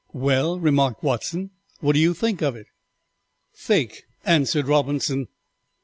[0.29, 2.65] "]"Well," remarked Watson, "what do you think of it?"
[3.53, 5.27] "Fake," answered Robinson.